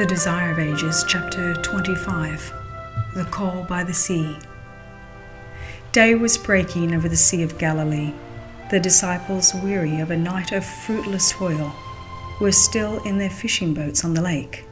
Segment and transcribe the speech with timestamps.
[0.00, 2.54] The Desire of Ages, chapter 25
[3.14, 4.34] The Call by the Sea.
[5.92, 8.14] Day was breaking over the Sea of Galilee.
[8.70, 11.74] The disciples, weary of a night of fruitless toil,
[12.40, 14.64] were still in their fishing boats on the lake.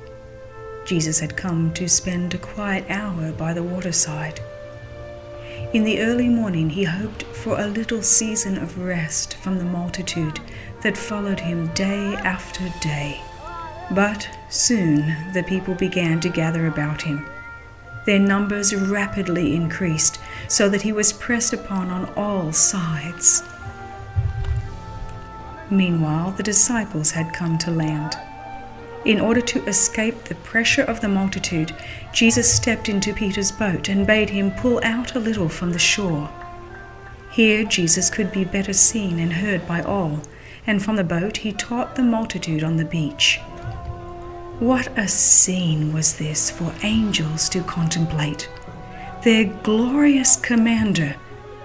[0.87, 4.41] Jesus had come to spend a quiet hour by the waterside.
[5.75, 10.41] In the early morning, he hoped for a little season of rest from the multitude
[10.83, 13.21] that followed him day after day.
[13.91, 17.27] But soon the people began to gather about him.
[18.05, 23.43] Their numbers rapidly increased, so that he was pressed upon on all sides.
[25.71, 28.17] Meanwhile, the disciples had come to land.
[29.05, 31.75] In order to escape the pressure of the multitude,
[32.13, 36.31] Jesus stepped into Peter's boat and bade him pull out a little from the shore.
[37.31, 40.21] Here Jesus could be better seen and heard by all,
[40.67, 43.41] and from the boat he taught the multitude on the beach.
[44.59, 48.49] What a scene was this for angels to contemplate!
[49.23, 51.15] Their glorious commander,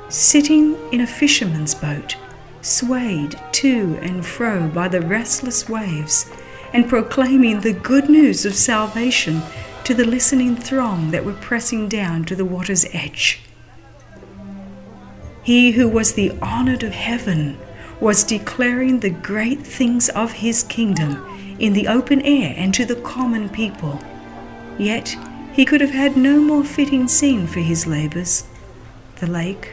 [0.10, 2.16] sitting in a fisherman's boat,
[2.62, 6.30] swayed to and fro by the restless waves,
[6.72, 9.42] and proclaiming the good news of salvation
[9.86, 13.42] to the listening throng that were pressing down to the water's edge.
[15.42, 17.58] He who was the honored of heaven
[18.00, 21.28] was declaring the great things of his kingdom
[21.64, 23.98] in the open air and to the common people.
[24.78, 25.16] Yet
[25.54, 28.44] he could have had no more fitting scene for his labors.
[29.22, 29.72] The lake,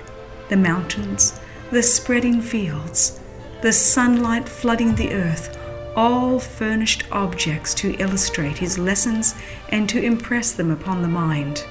[0.48, 1.40] the mountains,
[1.72, 3.18] the spreading fields,
[3.60, 5.58] the sunlight flooding the earth,
[5.96, 9.34] all furnished objects to illustrate his lessons
[9.70, 11.64] and to impress them upon the mind.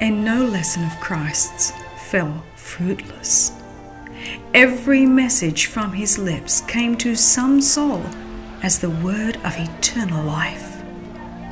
[0.00, 1.74] And no lesson of Christ's
[2.10, 3.52] fell fruitless.
[4.54, 8.02] Every message from his lips came to some soul
[8.62, 10.82] as the word of eternal life.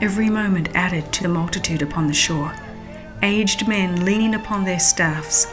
[0.00, 2.54] Every moment added to the multitude upon the shore.
[3.22, 5.46] Aged men leaning upon their staffs,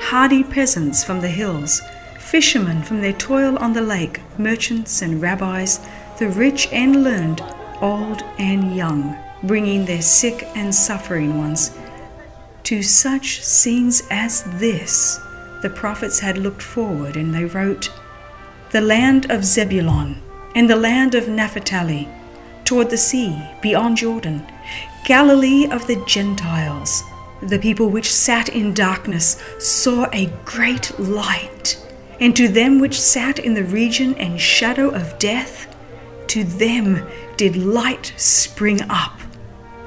[0.00, 1.80] hardy peasants from the hills,
[2.18, 5.78] fishermen from their toil on the lake, merchants and rabbis,
[6.18, 7.42] the rich and learned,
[7.80, 11.76] old and young, bringing their sick and suffering ones.
[12.64, 15.20] To such scenes as this,
[15.62, 17.92] the prophets had looked forward, and they wrote,
[18.70, 20.23] The land of Zebulun
[20.54, 22.08] and the land of Naphtali,
[22.64, 24.46] toward the sea, beyond Jordan,
[25.04, 27.02] Galilee of the Gentiles.
[27.42, 31.78] The people which sat in darkness saw a great light,
[32.20, 35.66] and to them which sat in the region and shadow of death,
[36.28, 37.06] to them
[37.36, 39.20] did light spring up.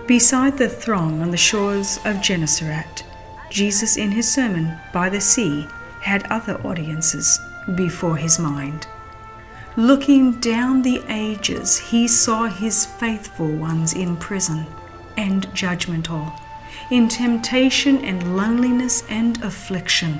[0.06, 3.04] Beside the throng on the shores of Gennesaret,
[3.50, 5.68] Jesus in his sermon by the sea
[6.02, 7.40] had other audiences
[7.76, 8.88] before his mind.
[9.78, 14.66] Looking down the ages, he saw his faithful ones in prison
[15.16, 16.34] and judgment hall,
[16.90, 20.20] in temptation and loneliness and affliction.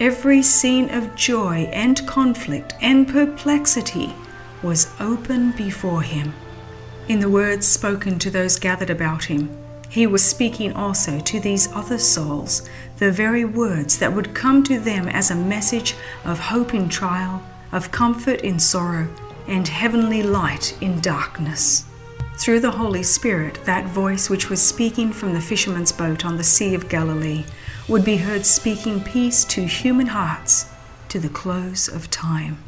[0.00, 4.12] Every scene of joy and conflict and perplexity
[4.64, 6.34] was open before him.
[7.06, 9.56] In the words spoken to those gathered about him,
[9.88, 12.68] he was speaking also to these other souls
[12.98, 17.40] the very words that would come to them as a message of hope in trial
[17.74, 19.08] of comfort in sorrow,
[19.48, 21.84] and heavenly light in darkness.
[22.36, 26.44] Through the Holy Spirit, that voice which was speaking from the fisherman's boat on the
[26.44, 27.44] Sea of Galilee
[27.88, 30.70] would be heard speaking peace to human hearts
[31.08, 32.58] to the close of time.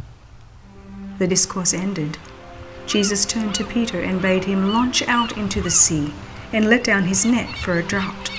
[1.19, 2.19] The discourse ended.
[2.87, 6.13] Jesus turned to Peter and bade him launch out into the sea
[6.53, 8.31] and let down his net for a draught.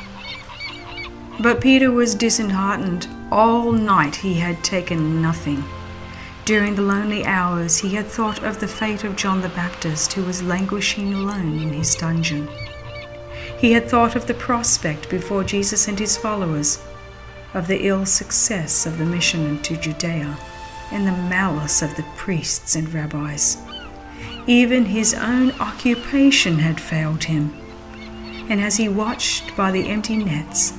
[1.39, 3.07] But Peter was disheartened.
[3.31, 5.63] All night he had taken nothing.
[6.47, 10.24] During the lonely hours, he had thought of the fate of John the Baptist, who
[10.24, 12.47] was languishing alone in his dungeon.
[13.58, 16.81] He had thought of the prospect before Jesus and his followers,
[17.53, 20.38] of the ill success of the mission into Judea,
[20.94, 23.57] and the malice of the priests and rabbis.
[24.47, 27.54] Even his own occupation had failed him,
[28.50, 30.71] and as he watched by the empty nets,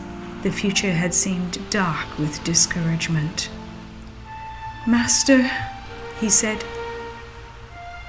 [0.42, 3.50] the future had seemed dark with discouragement.
[4.86, 5.50] Master,
[6.20, 6.64] he said,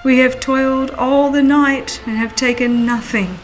[0.06, 3.38] we have toiled all the night and have taken nothing.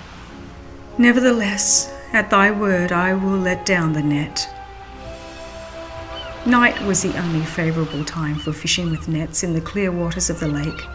[0.97, 4.47] Nevertheless, at thy word I will let down the net.
[6.45, 10.39] Night was the only favourable time for fishing with nets in the clear waters of
[10.39, 10.85] the lake.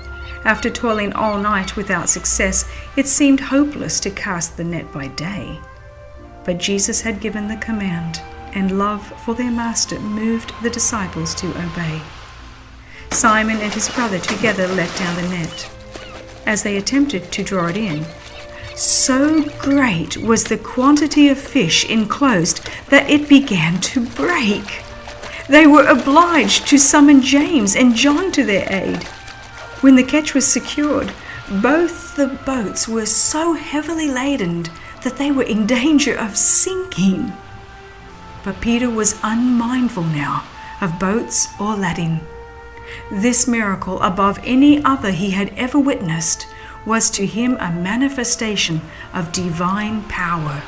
[0.46, 2.64] After toiling all night without success,
[2.96, 5.60] it seemed hopeless to cast the net by day.
[6.44, 8.22] But Jesus had given the command,
[8.54, 12.00] and love for their master moved the disciples to obey.
[13.12, 15.70] Simon and his brother together let down the net.
[16.46, 18.04] As they attempted to draw it in,
[18.76, 24.82] so great was the quantity of fish enclosed that it began to break.
[25.48, 29.02] They were obliged to summon James and John to their aid.
[29.82, 31.12] When the catch was secured,
[31.60, 34.66] both the boats were so heavily laden
[35.02, 37.32] that they were in danger of sinking.
[38.44, 40.44] But Peter was unmindful now
[40.80, 42.20] of boats or lading.
[43.10, 46.46] This miracle, above any other he had ever witnessed,
[46.86, 48.80] was to him a manifestation
[49.12, 50.62] of divine power.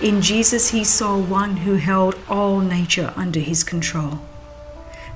[0.00, 4.20] In Jesus, he saw one who held all nature under his control.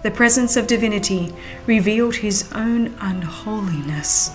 [0.02, 1.34] The presence of divinity
[1.66, 4.30] revealed his own unholiness.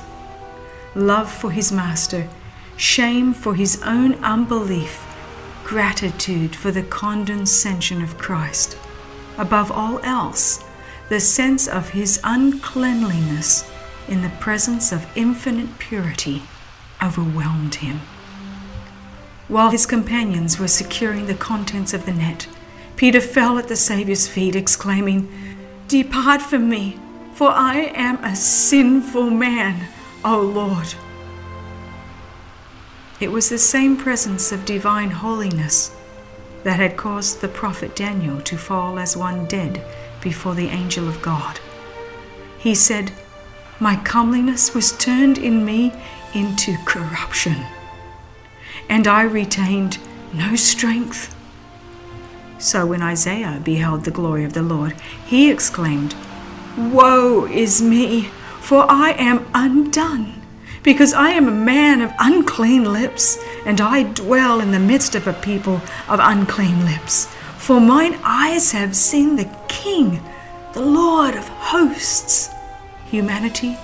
[0.93, 2.27] Love for his master,
[2.75, 5.05] shame for his own unbelief,
[5.63, 8.77] gratitude for the condescension of Christ.
[9.37, 10.61] Above all else,
[11.11, 13.69] the sense of his uncleanliness
[14.07, 16.41] in the presence of infinite purity
[17.03, 17.99] overwhelmed him.
[19.49, 22.47] While his companions were securing the contents of the net,
[22.95, 25.27] Peter fell at the Saviour's feet, exclaiming,
[25.89, 26.97] Depart from me,
[27.33, 29.89] for I am a sinful man,
[30.23, 30.95] O Lord.
[33.19, 35.93] It was the same presence of divine holiness
[36.63, 39.83] that had caused the prophet Daniel to fall as one dead
[40.21, 41.59] before the angel of God.
[42.57, 43.11] He said,
[43.79, 45.93] My comeliness was turned in me
[46.33, 47.65] into corruption
[48.91, 49.99] and I retained
[50.33, 51.33] no strength.
[52.57, 54.93] So when Isaiah beheld the glory of the Lord,
[55.25, 56.13] he exclaimed,
[56.77, 58.23] Woe is me,
[58.59, 60.41] for I am undone,
[60.83, 65.25] because I am a man of unclean lips, and I dwell in the midst of
[65.25, 67.33] a people of unclean lips.
[67.61, 70.19] For mine eyes have seen the King,
[70.73, 72.49] the Lord of hosts.
[73.05, 73.77] Humanity,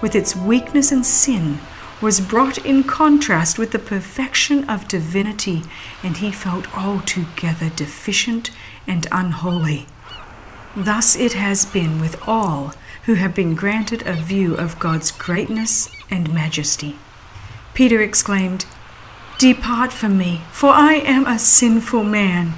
[0.00, 1.58] with its weakness and sin,
[2.00, 5.64] was brought in contrast with the perfection of divinity,
[6.04, 8.52] and he felt altogether deficient
[8.86, 9.86] and unholy.
[10.76, 12.74] Thus it has been with all
[13.06, 16.96] who have been granted a view of God's greatness and majesty.
[17.74, 18.66] Peter exclaimed,
[19.38, 22.54] Depart from me, for I am a sinful man.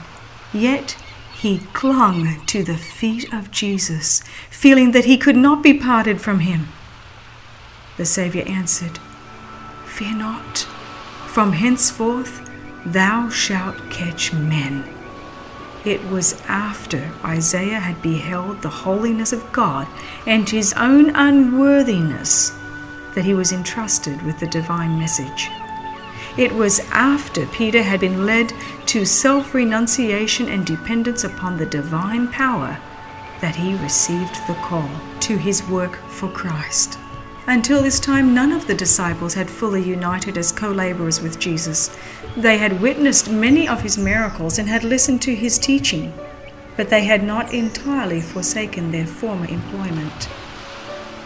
[0.53, 0.97] Yet
[1.35, 6.41] he clung to the feet of Jesus, feeling that he could not be parted from
[6.41, 6.69] him.
[7.97, 8.99] The Saviour answered,
[9.87, 10.59] Fear not,
[11.27, 12.49] from henceforth
[12.85, 14.85] thou shalt catch men.
[15.85, 19.87] It was after Isaiah had beheld the holiness of God
[20.27, 22.51] and his own unworthiness
[23.15, 25.49] that he was entrusted with the divine message.
[26.39, 28.53] It was after Peter had been led
[28.87, 32.79] to self renunciation and dependence upon the divine power
[33.41, 34.89] that he received the call
[35.23, 36.97] to his work for Christ.
[37.49, 41.91] Until this time, none of the disciples had fully united as co laborers with Jesus.
[42.37, 46.15] They had witnessed many of his miracles and had listened to his teaching,
[46.77, 50.29] but they had not entirely forsaken their former employment.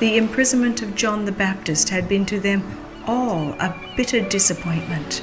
[0.00, 2.62] The imprisonment of John the Baptist had been to them
[3.06, 5.22] all a bitter disappointment.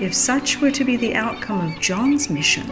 [0.00, 2.70] If such were to be the outcome of John's mission,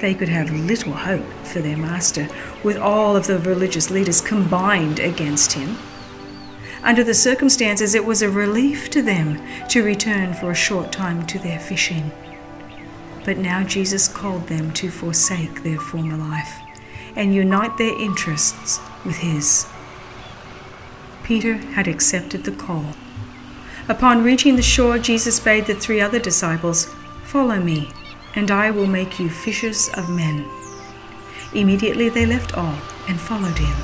[0.00, 2.28] they could have little hope for their master,
[2.64, 5.78] with all of the religious leaders combined against him.
[6.82, 11.24] Under the circumstances, it was a relief to them to return for a short time
[11.28, 12.10] to their fishing.
[13.24, 16.58] But now Jesus called them to forsake their former life
[17.14, 19.66] and unite their interests with His.
[21.22, 22.84] Peter had accepted the call.
[23.88, 27.90] Upon reaching the shore, Jesus bade the three other disciples, Follow me,
[28.34, 30.48] and I will make you fishers of men.
[31.54, 33.74] Immediately they left all and followed him.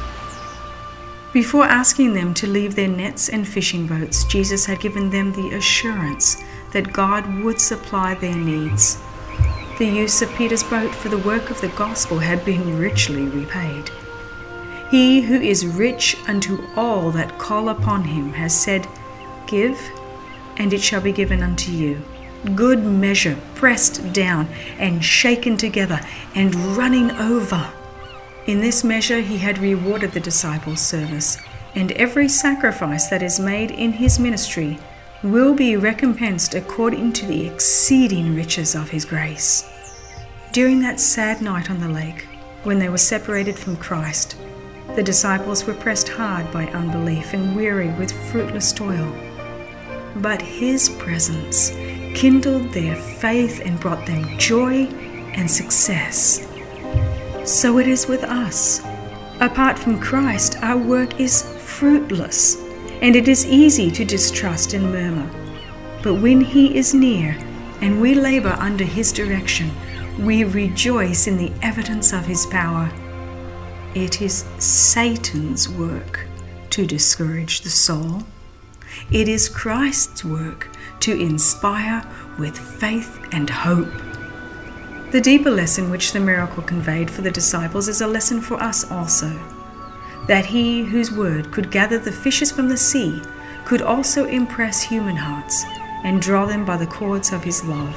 [1.32, 5.54] Before asking them to leave their nets and fishing boats, Jesus had given them the
[5.54, 8.98] assurance that God would supply their needs.
[9.78, 13.90] The use of Peter's boat for the work of the gospel had been richly repaid.
[14.90, 18.88] He who is rich unto all that call upon him has said,
[19.48, 19.78] Give,
[20.56, 22.02] and it shall be given unto you.
[22.54, 24.46] Good measure, pressed down
[24.78, 26.00] and shaken together
[26.36, 27.72] and running over
[28.48, 31.36] in this measure he had rewarded the disciples' service,
[31.74, 34.78] and every sacrifice that is made in his ministry
[35.22, 39.70] will be recompensed according to the exceeding riches of his grace.
[40.52, 42.26] During that sad night on the lake,
[42.62, 44.36] when they were separated from Christ,
[44.96, 49.12] the disciples were pressed hard by unbelief and weary with fruitless toil.
[50.20, 51.70] But his presence
[52.14, 54.86] kindled their faith and brought them joy
[55.34, 56.46] and success.
[57.44, 58.80] So it is with us.
[59.40, 62.56] Apart from Christ, our work is fruitless,
[63.00, 65.30] and it is easy to distrust and murmur.
[66.02, 67.38] But when he is near
[67.80, 69.70] and we labor under his direction,
[70.18, 72.90] we rejoice in the evidence of his power.
[73.94, 76.26] It is Satan's work
[76.70, 78.24] to discourage the soul.
[79.10, 80.68] It is Christ's work
[81.00, 82.04] to inspire
[82.38, 83.92] with faith and hope.
[85.10, 88.90] The deeper lesson which the miracle conveyed for the disciples is a lesson for us
[88.90, 89.30] also.
[90.26, 93.22] That he whose word could gather the fishes from the sea
[93.64, 95.64] could also impress human hearts
[96.04, 97.96] and draw them by the cords of his love,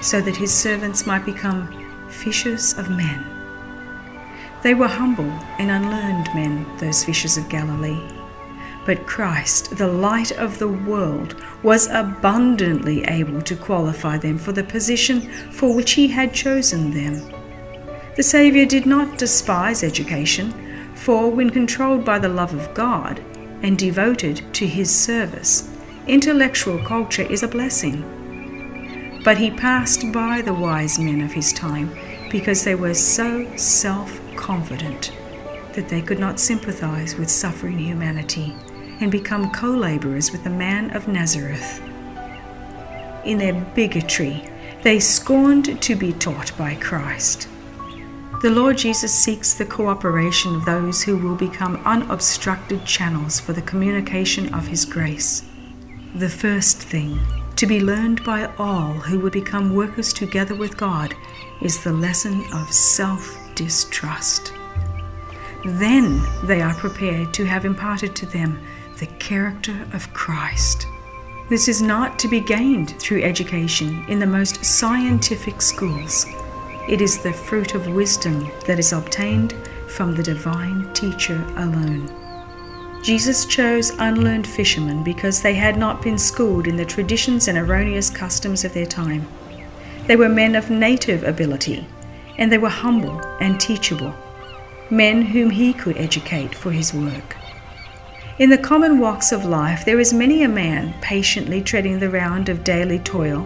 [0.00, 1.68] so that his servants might become
[2.08, 3.24] fishers of men.
[4.62, 8.17] They were humble and unlearned men, those fishers of Galilee.
[8.88, 14.64] But Christ, the light of the world, was abundantly able to qualify them for the
[14.64, 15.20] position
[15.52, 17.20] for which he had chosen them.
[18.16, 20.54] The Saviour did not despise education,
[20.94, 23.20] for when controlled by the love of God
[23.60, 25.68] and devoted to his service,
[26.06, 29.20] intellectual culture is a blessing.
[29.22, 31.94] But he passed by the wise men of his time
[32.30, 35.12] because they were so self confident
[35.74, 38.56] that they could not sympathize with suffering humanity
[39.00, 41.80] and become co laborers with the man of Nazareth.
[43.24, 44.48] In their bigotry,
[44.82, 47.48] they scorned to be taught by Christ.
[48.42, 53.62] The Lord Jesus seeks the cooperation of those who will become unobstructed channels for the
[53.62, 55.44] communication of His grace.
[56.14, 57.18] The first thing
[57.56, 61.14] to be learned by all who would become workers together with God
[61.60, 64.52] is the lesson of self distrust.
[65.64, 68.60] Then they are prepared to have imparted to them
[68.98, 70.86] the character of Christ.
[71.48, 76.26] This is not to be gained through education in the most scientific schools.
[76.88, 79.54] It is the fruit of wisdom that is obtained
[79.86, 82.12] from the divine teacher alone.
[83.02, 88.10] Jesus chose unlearned fishermen because they had not been schooled in the traditions and erroneous
[88.10, 89.26] customs of their time.
[90.06, 91.86] They were men of native ability,
[92.36, 94.12] and they were humble and teachable,
[94.90, 97.36] men whom he could educate for his work.
[98.38, 102.48] In the common walks of life, there is many a man patiently treading the round
[102.48, 103.44] of daily toil,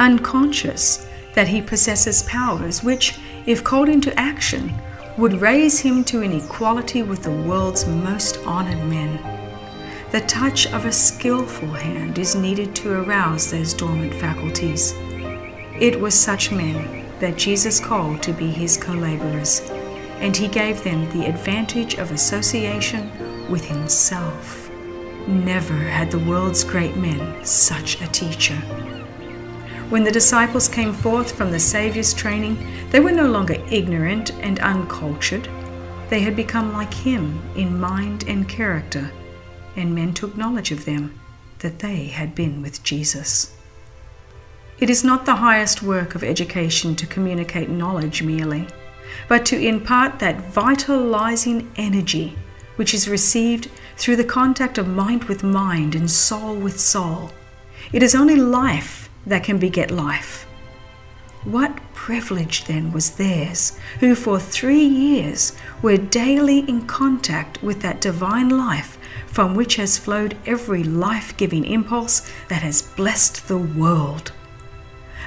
[0.00, 4.74] unconscious that he possesses powers which, if called into action,
[5.16, 9.20] would raise him to an equality with the world's most honored men.
[10.10, 14.94] The touch of a skillful hand is needed to arouse those dormant faculties.
[15.78, 19.60] It was such men that Jesus called to be his co laborers,
[20.18, 23.12] and he gave them the advantage of association
[23.48, 24.70] with himself.
[25.26, 28.56] Never had the world's great men such a teacher.
[29.90, 32.58] When the disciples came forth from the Saviour's training,
[32.90, 35.48] they were no longer ignorant and uncultured.
[36.08, 39.10] They had become like Him in mind and character,
[39.76, 41.18] and men took knowledge of them
[41.60, 43.56] that they had been with Jesus.
[44.78, 48.66] It is not the highest work of education to communicate knowledge merely,
[49.28, 52.36] but to impart that vitalizing energy
[52.76, 57.30] which is received through the contact of mind with mind and soul with soul.
[57.92, 60.46] It is only life that can beget life.
[61.44, 65.52] What privilege then was theirs, who for three years
[65.82, 71.64] were daily in contact with that divine life from which has flowed every life giving
[71.64, 74.32] impulse that has blessed the world.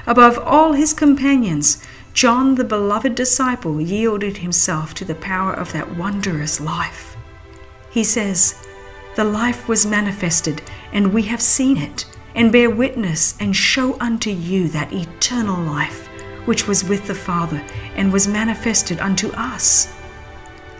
[0.06, 5.94] Above all his companions, John, the beloved disciple, yielded himself to the power of that
[5.96, 7.17] wondrous life.
[7.98, 8.54] He says,
[9.16, 10.62] The life was manifested,
[10.92, 16.06] and we have seen it and bear witness and show unto you that eternal life
[16.44, 17.60] which was with the Father
[17.96, 19.92] and was manifested unto us.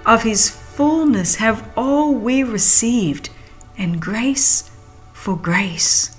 [0.06, 3.30] Of his fullness have all we received,
[3.76, 4.70] and grace
[5.12, 6.16] for grace.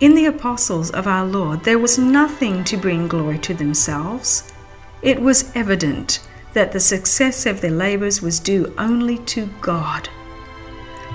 [0.00, 4.52] In the apostles of our Lord, there was nothing to bring glory to themselves.
[5.00, 6.26] It was evident
[6.58, 10.08] that the success of their labors was due only to God.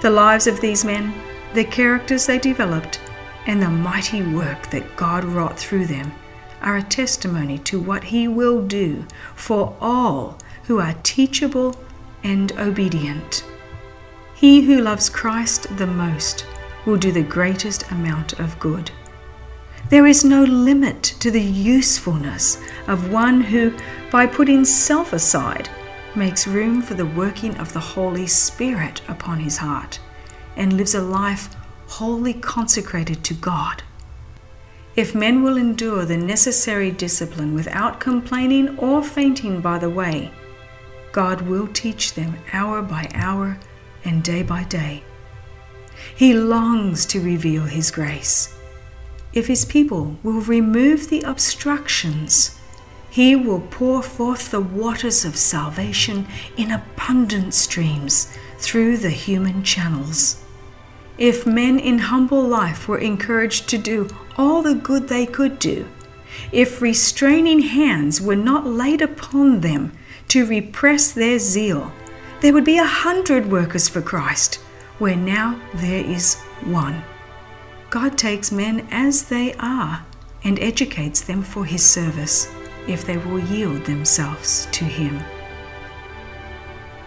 [0.02, 1.14] The lives of these men,
[1.54, 3.02] the characters they developed,
[3.46, 6.14] and the mighty work that God wrought through them
[6.62, 11.76] are a testimony to what He will do for all who are teachable
[12.24, 13.44] and obedient.
[14.34, 16.46] He who loves Christ the most
[16.86, 18.92] will do the greatest amount of good.
[19.94, 22.58] There is no limit to the usefulness
[22.88, 23.78] of one who,
[24.10, 25.70] by putting self aside,
[26.16, 30.00] makes room for the working of the Holy Spirit upon his heart
[30.56, 33.84] and lives a life wholly consecrated to God.
[34.96, 40.32] If men will endure the necessary discipline without complaining or fainting by the way,
[41.12, 43.60] God will teach them hour by hour
[44.04, 45.04] and day by day.
[46.16, 48.58] He longs to reveal His grace.
[49.34, 52.60] If his people will remove the obstructions,
[53.10, 60.44] he will pour forth the waters of salvation in abundant streams through the human channels.
[61.18, 65.88] If men in humble life were encouraged to do all the good they could do,
[66.52, 69.92] if restraining hands were not laid upon them
[70.30, 71.92] to repress their zeal,
[72.42, 74.56] there would be a hundred workers for Christ,
[74.98, 76.36] where now there is
[76.66, 77.04] one.
[77.94, 80.04] God takes men as they are
[80.44, 82.52] and educates them for his service
[82.88, 85.22] if they will yield themselves to him.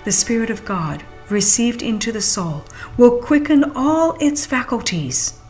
[0.04, 2.64] The Spirit of God, received into the soul,
[2.96, 5.40] will quicken all its faculties.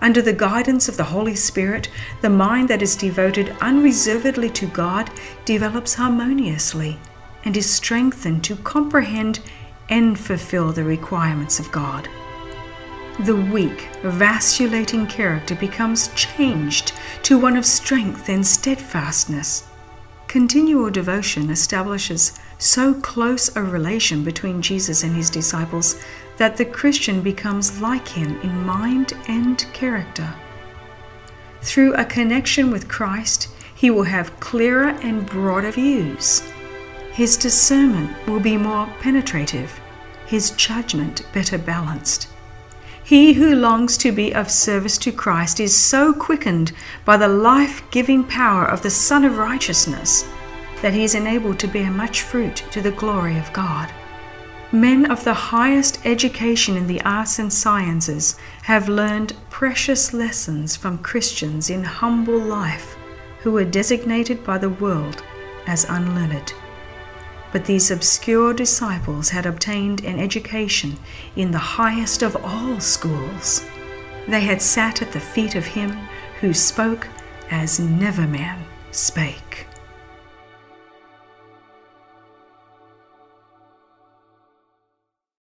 [0.00, 1.88] Under the guidance of the Holy Spirit,
[2.20, 5.08] the mind that is devoted unreservedly to God
[5.44, 6.98] develops harmoniously
[7.44, 9.38] and is strengthened to comprehend
[9.88, 12.08] and fulfill the requirements of God.
[13.20, 16.92] The weak, vacillating character becomes changed
[17.22, 19.68] to one of strength and steadfastness.
[20.26, 26.02] Continual devotion establishes so close a relation between Jesus and his disciples
[26.38, 30.34] that the Christian becomes like him in mind and character.
[31.62, 36.40] Through a connection with Christ, he will have clearer and broader views.
[37.12, 39.80] His discernment will be more penetrative,
[40.26, 42.33] his judgment better balanced.
[43.04, 46.72] He who longs to be of service to Christ is so quickened
[47.04, 50.26] by the life giving power of the Sun of Righteousness
[50.80, 53.92] that he is enabled to bear much fruit to the glory of God.
[54.72, 60.96] Men of the highest education in the arts and sciences have learned precious lessons from
[60.96, 62.96] Christians in humble life
[63.40, 65.22] who were designated by the world
[65.66, 66.54] as unlearned.
[67.54, 70.98] But these obscure disciples had obtained an education
[71.36, 73.64] in the highest of all schools.
[74.26, 75.96] They had sat at the feet of him
[76.40, 77.06] who spoke
[77.52, 79.68] as never man spake.